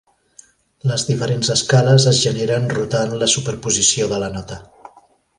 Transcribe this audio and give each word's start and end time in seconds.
Les 0.91 1.03
diferents 1.09 1.51
escales 1.55 2.07
es 2.11 2.21
generen 2.27 2.65
rotant 2.71 3.13
la 3.25 3.27
superposició 3.35 4.09
de 4.15 4.23
la 4.25 4.31
nota. 4.39 4.59